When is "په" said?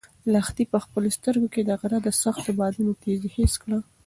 0.71-0.77